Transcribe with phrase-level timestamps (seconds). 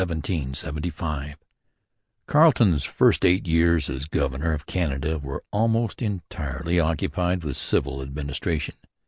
[0.01, 1.37] CHAPTER IV INVASION 1775
[2.25, 8.73] Carleton's first eight years as governor of Canada were almost entirely occupied with civil administration.